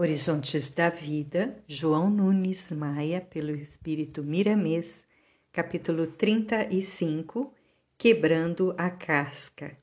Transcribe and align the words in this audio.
Horizontes 0.00 0.70
da 0.70 0.88
Vida, 0.88 1.62
João 1.68 2.08
Nunes 2.08 2.72
Maia, 2.72 3.20
pelo 3.20 3.50
Espírito 3.50 4.24
Miramês, 4.24 5.04
capítulo 5.52 6.06
35 6.06 7.52
Quebrando 7.98 8.74
a 8.78 8.88
Casca. 8.88 9.76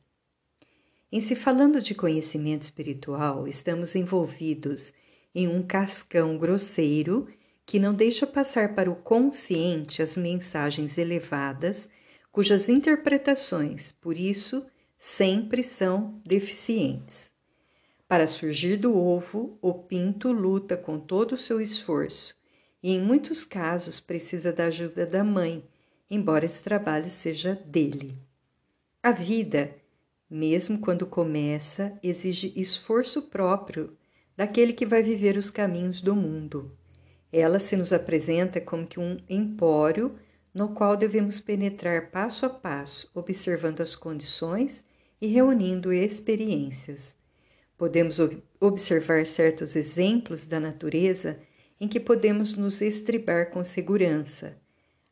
Em 1.11 1.21
se 1.21 1.35
falando 1.35 1.79
de 1.79 1.93
conhecimento 1.93 2.63
espiritual, 2.63 3.47
estamos 3.47 3.93
envolvidos 3.93 4.91
em 5.35 5.47
um 5.47 5.61
cascão 5.61 6.35
grosseiro 6.35 7.27
que 7.63 7.77
não 7.77 7.93
deixa 7.93 8.25
passar 8.25 8.73
para 8.73 8.89
o 8.89 8.95
consciente 8.95 10.01
as 10.01 10.17
mensagens 10.17 10.97
elevadas, 10.97 11.87
cujas 12.31 12.67
interpretações, 12.67 13.91
por 13.91 14.17
isso, 14.17 14.65
sempre 14.97 15.61
são 15.61 16.19
deficientes. 16.25 17.36
Para 18.07 18.25
surgir 18.25 18.77
do 18.77 18.97
ovo, 18.97 19.57
o 19.61 19.73
pinto 19.73 20.31
luta 20.31 20.77
com 20.77 20.97
todo 20.97 21.33
o 21.33 21.37
seu 21.37 21.59
esforço 21.59 22.35
e, 22.81 22.93
em 22.93 23.01
muitos 23.01 23.43
casos, 23.43 23.99
precisa 23.99 24.53
da 24.53 24.67
ajuda 24.67 25.05
da 25.05 25.25
mãe, 25.25 25.61
embora 26.09 26.45
esse 26.45 26.63
trabalho 26.63 27.09
seja 27.09 27.53
dele. 27.65 28.17
A 29.03 29.11
vida, 29.11 29.75
mesmo 30.29 30.79
quando 30.79 31.05
começa, 31.05 31.99
exige 32.01 32.53
esforço 32.55 33.23
próprio 33.23 33.97
daquele 34.37 34.71
que 34.71 34.85
vai 34.85 35.03
viver 35.03 35.35
os 35.35 35.49
caminhos 35.49 35.99
do 35.99 36.15
mundo. 36.15 36.71
Ela 37.29 37.59
se 37.59 37.75
nos 37.75 37.91
apresenta 37.91 38.61
como 38.61 38.87
que 38.87 39.01
um 39.01 39.17
empório 39.27 40.17
no 40.53 40.69
qual 40.69 40.95
devemos 40.95 41.41
penetrar 41.41 42.09
passo 42.09 42.45
a 42.45 42.49
passo, 42.49 43.09
observando 43.13 43.81
as 43.81 43.97
condições 43.97 44.85
e 45.19 45.27
reunindo 45.27 45.91
experiências. 45.91 47.17
Podemos 47.77 48.17
observar 48.59 49.25
certos 49.25 49.75
exemplos 49.75 50.47
da 50.47 50.59
natureza 50.59 51.39
em 51.79 51.87
que 51.87 51.99
podemos 51.99 52.55
nos 52.55 52.81
estribar 52.81 53.51
com 53.51 53.63
segurança. 53.63 54.57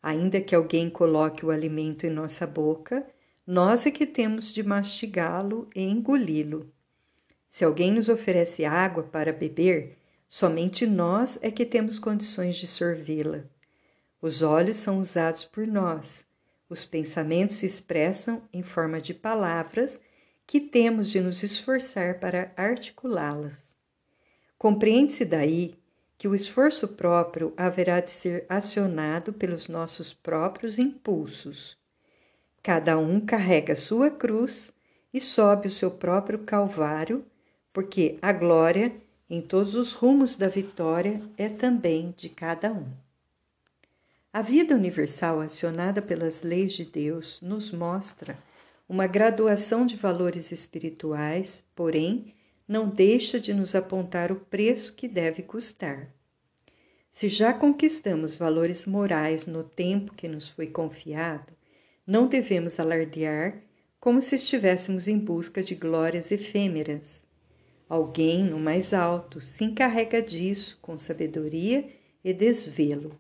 Ainda 0.02 0.42
que 0.42 0.56
alguém 0.56 0.90
coloque 0.90 1.46
o 1.46 1.52
alimento 1.52 2.08
em 2.08 2.10
nossa 2.10 2.48
boca, 2.48 3.06
nós 3.46 3.86
é 3.86 3.92
que 3.92 4.08
temos 4.08 4.52
de 4.52 4.64
mastigá-lo 4.64 5.70
e 5.76 5.84
engoli-lo. 5.84 6.72
Se 7.48 7.64
alguém 7.64 7.92
nos 7.92 8.10
oferece 8.10 8.66
água 8.66 9.04
para 9.04 9.32
beber, 9.32 9.98
somente 10.28 10.88
nós 10.88 11.38
é 11.42 11.52
que 11.52 11.66
temos 11.66 12.00
condições 12.00 12.56
de 12.56 12.66
sorvê-la. 12.66 13.44
Os 14.20 14.42
olhos 14.42 14.78
são 14.78 15.00
usados 15.00 15.44
por 15.44 15.68
nós. 15.68 16.26
Os 16.68 16.84
pensamentos 16.84 17.58
se 17.58 17.68
expressam 17.68 18.42
em 18.52 18.64
forma 18.64 19.00
de 19.00 19.14
palavras 19.14 20.00
que 20.48 20.60
temos 20.60 21.10
de 21.10 21.20
nos 21.20 21.44
esforçar 21.44 22.20
para 22.20 22.52
articulá-las. 22.56 23.76
Compreende-se 24.58 25.26
daí 25.26 25.76
que 26.18 26.28
o 26.28 26.36
esforço 26.36 26.90
próprio 26.90 27.54
haverá 27.58 28.00
de 28.00 28.12
ser 28.12 28.46
acionado 28.48 29.34
pelos 29.34 29.68
nossos 29.68 30.14
próprios 30.14 30.80
impulsos. 30.80 31.78
Cada 32.64 32.98
um 32.98 33.20
carrega 33.20 33.76
sua 33.76 34.10
cruz 34.10 34.74
e 35.14 35.20
sobe 35.20 35.68
o 35.68 35.72
seu 35.72 35.92
próprio 35.92 36.40
calvário, 36.40 37.26
porque 37.74 38.18
a 38.22 38.32
glória 38.32 38.96
em 39.30 39.42
todos 39.42 39.76
os 39.76 39.94
rumos 39.94 40.36
da 40.36 40.48
vitória 40.48 41.22
é 41.38 41.50
também 41.50 42.14
de 42.16 42.30
cada 42.30 42.72
um. 42.72 42.88
A 44.32 44.42
vida 44.42 44.76
universal 44.76 45.40
acionada 45.40 46.02
pelas 46.02 46.42
leis 46.42 46.74
de 46.74 46.86
Deus 46.86 47.42
nos 47.42 47.72
mostra 47.72 48.38
uma 48.88 49.08
graduação 49.08 49.86
de 49.86 49.96
valores 49.96 50.52
espirituais, 50.52 51.64
porém, 51.76 52.34
não 52.68 52.88
deixa 52.88 53.40
de 53.40 53.54
nos 53.54 53.76
apontar 53.76 54.32
o 54.32 54.36
preço 54.36 54.96
que 54.96 55.08
deve 55.08 55.42
custar. 55.42 56.14
Se 57.12 57.30
já 57.30 57.54
conquistamos 57.54 58.36
valores 58.36 58.86
morais 58.86 59.46
no 59.46 59.64
tempo 59.64 60.14
que 60.14 60.28
nos 60.28 60.50
foi 60.50 60.68
confiado, 60.68 61.54
não 62.06 62.28
devemos 62.28 62.80
alardear 62.80 63.62
como 64.00 64.22
se 64.22 64.36
estivéssemos 64.36 65.08
em 65.08 65.18
busca 65.18 65.64
de 65.64 65.74
glórias 65.74 66.32
efêmeras. 66.32 67.26
Alguém 67.88 68.44
no 68.44 68.60
mais 68.60 68.94
alto 68.94 69.42
se 69.42 69.64
encarrega 69.64 70.22
disso 70.22 70.78
com 70.82 70.98
sabedoria 70.98 71.88
e 72.24 72.34
desvelo. 72.34 73.18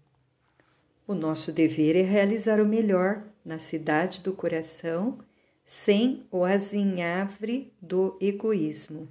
O 1.07 1.13
nosso 1.15 1.51
dever 1.51 1.95
é 1.95 2.01
realizar 2.01 2.59
o 2.59 2.65
melhor 2.65 3.23
na 3.43 3.59
cidade 3.59 4.21
do 4.21 4.33
coração 4.33 5.19
sem 5.65 6.27
o 6.31 6.43
azinhavre 6.43 7.73
do 7.81 8.17
egoísmo. 8.21 9.09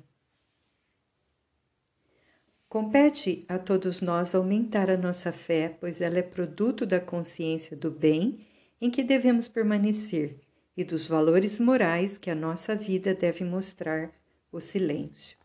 Compete 2.69 3.45
a 3.49 3.59
todos 3.59 4.01
nós 4.01 4.35
aumentar 4.35 4.89
a 4.89 4.97
nossa 4.97 5.33
fé, 5.33 5.77
pois 5.81 6.01
ela 6.01 6.19
é 6.19 6.23
produto 6.23 6.87
da 6.87 7.01
consciência 7.01 7.77
do 7.77 7.91
bem 7.91 8.47
em 8.81 8.91
que 8.91 9.03
devemos 9.03 9.49
permanecer 9.49 10.39
e 10.77 10.85
dos 10.85 11.07
valores 11.07 11.59
morais 11.59 12.17
que 12.17 12.31
a 12.31 12.35
nossa 12.35 12.75
vida 12.75 13.15
deve 13.15 13.45
mostrar 13.45 14.13
o 14.51 14.61
silêncio. 14.61 15.37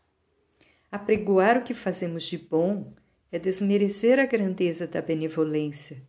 Apregoar 0.90 1.58
o 1.58 1.62
que 1.62 1.74
fazemos 1.74 2.24
de 2.24 2.38
bom 2.38 2.92
é 3.30 3.38
desmerecer 3.38 4.18
a 4.18 4.26
grandeza 4.26 4.86
da 4.86 5.00
benevolência. 5.00 6.02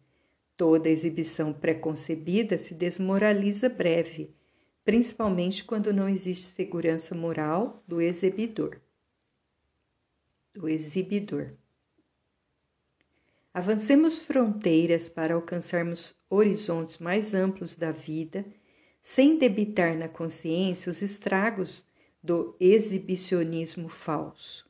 Toda 0.57 0.90
exibição 0.90 1.53
preconcebida 1.53 2.57
se 2.57 2.73
desmoraliza 2.73 3.69
breve 3.69 4.34
principalmente 4.84 5.64
quando 5.64 5.94
não 5.94 6.09
existe 6.09 6.47
segurança 6.47 7.14
moral 7.14 7.84
do 7.88 8.02
exibidor. 8.02 8.80
Do 10.53 10.68
exibidor. 10.68 11.53
Avancemos 13.53 14.20
fronteiras 14.20 15.09
para 15.09 15.36
alcançarmos 15.36 16.16
horizontes 16.30 16.97
mais 16.97 17.34
amplos 17.34 17.75
da 17.75 17.91
vida, 17.91 18.46
sem 19.03 19.38
debitar 19.38 19.97
na 19.97 20.08
consciência 20.08 20.90
os 20.90 21.02
estragos 21.02 21.86
do 22.24 22.56
exibicionismo 22.59 23.90
falso. 23.90 24.70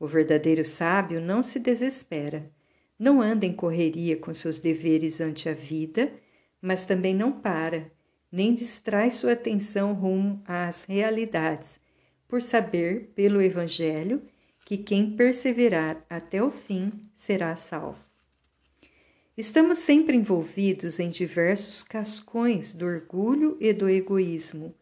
O 0.00 0.06
verdadeiro 0.06 0.64
sábio 0.64 1.20
não 1.20 1.42
se 1.42 1.58
desespera, 1.58 2.50
não 2.98 3.20
anda 3.20 3.44
em 3.44 3.52
correria 3.52 4.16
com 4.16 4.32
seus 4.32 4.58
deveres 4.58 5.20
ante 5.20 5.48
a 5.48 5.52
vida, 5.52 6.12
mas 6.60 6.86
também 6.86 7.14
não 7.14 7.32
para 7.32 7.90
nem 8.30 8.54
distrai 8.54 9.10
sua 9.10 9.32
atenção 9.32 9.94
rumo 9.94 10.42
às 10.44 10.84
realidades, 10.84 11.80
por 12.26 12.42
saber, 12.42 13.12
pelo 13.14 13.40
Evangelho, 13.40 14.22
que 14.64 14.76
quem 14.76 15.16
perseverar 15.16 16.04
até 16.10 16.42
o 16.42 16.50
fim 16.50 16.92
será 17.14 17.56
salvo. 17.56 17.98
Estamos 19.36 19.78
sempre 19.78 20.16
envolvidos 20.16 20.98
em 20.98 21.08
diversos 21.08 21.82
cascões 21.82 22.74
do 22.74 22.84
orgulho 22.84 23.56
e 23.60 23.72
do 23.72 23.88
egoísmo, 23.88 24.74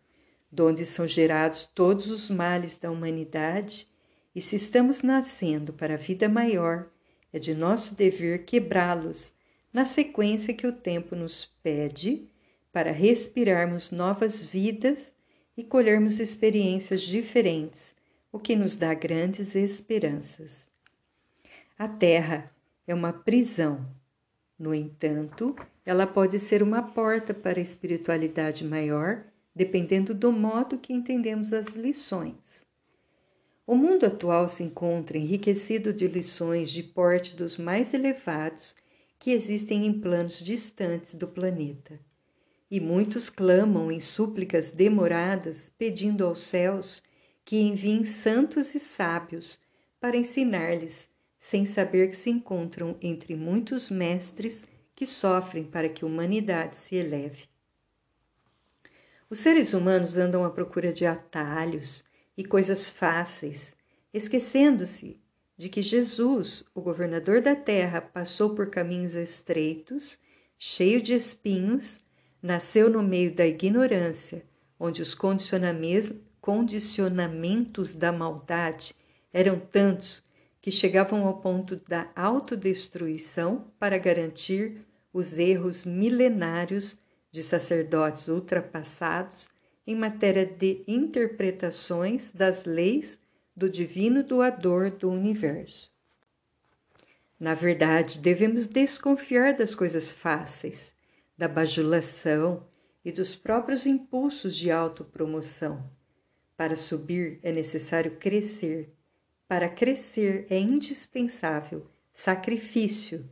donde 0.51 0.85
são 0.85 1.07
gerados 1.07 1.69
todos 1.75 2.11
os 2.11 2.31
males 2.31 2.77
da 2.77 2.91
humanidade, 2.91 3.89
e 4.35 4.41
se 4.41 4.57
estamos 4.57 5.03
nascendo 5.03 5.73
para 5.73 5.95
a 5.95 5.99
vida 5.99 6.29
maior, 6.29 6.89
é 7.33 7.39
de 7.39 7.55
nosso 7.55 7.95
dever 7.95 8.45
quebrá-los 8.45 9.33
na 9.73 9.85
sequência 9.85 10.55
que 10.55 10.67
o 10.67 10.73
tempo 10.73 11.15
nos 11.15 11.45
pede 11.63 12.27
para 12.77 12.93
respirarmos 12.93 13.91
novas 13.91 14.45
vidas 14.45 15.15
e 15.57 15.65
colhermos 15.65 16.21
experiências 16.21 17.01
diferentes, 17.01 17.95
o 18.31 18.39
que 18.39 18.55
nos 18.55 18.77
dá 18.77 18.93
grandes 18.93 19.55
esperanças. 19.55 20.69
A 21.79 21.89
Terra 21.89 22.55
é 22.87 22.95
uma 22.95 23.15
prisão. 23.15 23.81
No 24.59 24.75
entanto, 24.75 25.57
ela 25.87 26.07
pode 26.07 26.39
ser 26.39 26.63
uma 26.63 26.83
porta 26.83 27.33
para 27.33 27.59
a 27.59 27.63
espiritualidade 27.63 28.63
maior, 28.63 29.25
dependendo 29.55 30.13
do 30.13 30.31
modo 30.31 30.77
que 30.77 30.93
entendemos 30.93 31.55
as 31.55 31.69
lições. 31.69 32.67
O 33.67 33.75
mundo 33.75 34.05
atual 34.05 34.51
se 34.51 34.63
encontra 34.63 35.17
enriquecido 35.17 35.95
de 35.95 36.07
lições 36.07 36.71
de 36.71 36.83
porte 36.83 37.35
dos 37.37 37.57
mais 37.57 37.95
elevados 37.95 38.77
que 39.19 39.31
existem 39.31 39.87
em 39.87 39.99
planos 39.99 40.39
distantes 40.41 41.15
do 41.15 41.27
planeta 41.27 41.99
e 42.71 42.81
muitos 42.81 43.29
clamam 43.29 43.91
em 43.91 44.01
súplicas 44.01 44.71
demoradas, 44.71 45.73
pedindo 45.79 46.25
aos 46.25 46.43
céus 46.43 47.03
que 47.45 47.57
enviem 47.57 48.05
santos 48.05 48.75
e 48.75 48.81
sábios 48.81 49.59
para 50.01 50.17
ensinar-lhes, 50.17 51.09
sem 51.39 51.65
saber 51.65 52.11
que 52.11 52.17
se 52.17 52.31
encontram 52.31 52.97
entre 53.01 53.37
muitos 53.37 53.89
mestres 53.89 54.67
que 54.95 55.07
sofrem 55.07 55.63
para 55.63 55.89
que 55.89 56.05
a 56.05 56.09
humanidade 56.09 56.77
se 56.77 56.97
eleve. 56.97 57.45
Os 59.29 59.39
seres 59.39 59.73
humanos 59.73 60.17
andam 60.17 60.45
à 60.45 60.51
procura 60.51 60.93
de 60.93 61.05
atalhos 61.05 62.05
e 62.37 62.45
coisas 62.45 62.89
fáceis, 62.89 63.75
esquecendo-se 64.13 65.21
de 65.57 65.69
que 65.69 65.83
Jesus, 65.83 66.65
o 66.75 66.81
governador 66.81 67.41
da 67.41 67.57
terra, 67.57 68.01
passou 68.01 68.55
por 68.55 68.71
caminhos 68.71 69.15
estreitos, 69.15 70.19
cheio 70.59 71.01
de 71.01 71.15
espinhos, 71.15 72.01
nasceu 72.43 72.91
no 72.91 73.03
meio 73.03 73.35
da 73.35 73.47
ignorância, 73.47 74.45
onde 74.79 75.01
os 75.03 75.15
condicionamentos 75.15 77.95
da 77.95 78.13
maldade 78.13 78.95
eram 79.33 79.59
tantos 79.59 80.23
que 80.61 80.71
chegavam 80.71 81.27
ao 81.27 81.39
ponto 81.39 81.81
da 81.89 82.11
autodestruição 82.17 83.73
para 83.79 83.97
garantir 83.99 84.85
os 85.13 85.39
erros 85.39 85.85
milenários 85.85 86.99
de 87.31 87.41
sacerdotes 87.43 88.29
ultrapassados 88.29 89.51
em 89.87 89.95
matéria 89.95 90.45
de 90.45 90.83
interpretações 90.89 92.33
das 92.33 92.65
leis 92.65 93.21
do 93.55 93.71
divino 93.71 94.25
doador 94.25 94.91
do 94.91 95.11
universo. 95.11 95.95
Na 97.39 97.55
verdade, 97.55 98.19
devemos 98.19 98.67
desconfiar 98.67 99.55
das 99.55 99.75
coisas 99.75 100.11
fáceis, 100.11 100.96
da 101.37 101.49
bajulação 101.49 102.67
e 103.05 103.13
dos 103.13 103.35
próprios 103.35 103.87
impulsos 103.87 104.57
de 104.57 104.71
autopromoção. 104.71 105.89
Para 106.57 106.77
subir 106.77 107.39
é 107.43 107.53
necessário 107.53 108.17
crescer. 108.17 108.93
Para 109.47 109.69
crescer 109.69 110.47
é 110.51 110.59
indispensável 110.59 111.87
sacrifício, 112.17 113.29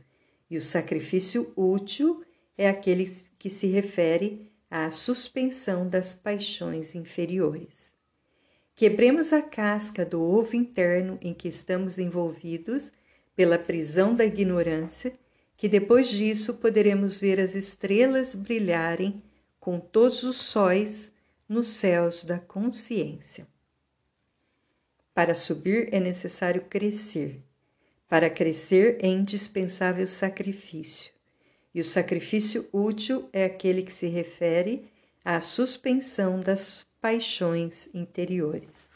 e 0.47 0.57
o 0.57 0.61
sacrifício 0.61 1.51
útil 1.55 2.23
é 2.55 2.69
aquele 2.69 3.11
que 3.39 3.49
se 3.49 3.65
refere 3.65 4.47
à 4.69 4.91
suspensão 4.91 5.89
das 5.89 6.13
paixões 6.13 6.93
inferiores. 6.93 7.91
Quebremos 8.75 9.33
a 9.33 9.41
casca 9.41 10.05
do 10.05 10.21
ovo 10.21 10.55
interno 10.55 11.17
em 11.19 11.33
que 11.33 11.47
estamos 11.47 11.97
envolvidos 11.97 12.91
pela 13.35 13.57
prisão 13.57 14.13
da 14.13 14.23
ignorância, 14.23 15.17
que 15.57 15.67
depois 15.67 16.09
disso 16.09 16.55
poderemos 16.55 17.17
ver 17.17 17.39
as 17.39 17.55
estrelas 17.55 18.35
brilharem 18.35 19.21
com 19.59 19.79
todos 19.79 20.23
os 20.23 20.37
sóis 20.37 21.13
nos 21.47 21.67
céus 21.67 22.23
da 22.23 22.39
consciência. 22.39 23.47
Para 25.13 25.33
subir 25.33 25.89
é 25.93 25.99
necessário 25.99 26.65
crescer. 26.65 27.41
Para 28.07 28.29
crescer 28.29 28.97
é 29.01 29.07
indispensável 29.07 30.07
sacrifício. 30.07 31.13
E 31.73 31.79
o 31.79 31.85
sacrifício 31.85 32.67
útil 32.71 33.29
é 33.31 33.45
aquele 33.45 33.81
que 33.81 33.93
se 33.93 34.07
refere 34.07 34.89
à 35.23 35.41
suspensão 35.41 36.39
das 36.39 36.85
paixões 37.01 37.89
interiores. 37.93 38.94